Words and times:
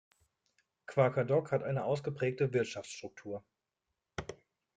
Qaqortoq 0.87 1.51
hat 1.51 1.61
eine 1.61 1.83
ausgeprägte 1.83 2.51
Wirtschaftsstruktur. 2.53 3.43